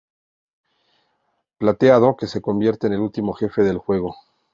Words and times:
Plateado, 1.59 2.17
que 2.17 2.25
se 2.25 2.41
convierte 2.41 2.87
en 2.87 2.93
el 2.93 3.01
último 3.01 3.33
jefe 3.33 3.61
del 3.61 3.77
juego. 3.77 4.15